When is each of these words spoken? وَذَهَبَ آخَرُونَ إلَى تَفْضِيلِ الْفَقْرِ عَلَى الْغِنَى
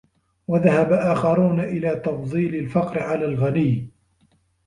وَذَهَبَ 0.47 0.93
آخَرُونَ 0.93 1.59
إلَى 1.59 1.95
تَفْضِيلِ 1.95 2.55
الْفَقْرِ 2.55 2.99
عَلَى 3.03 3.25
الْغِنَى 3.25 3.89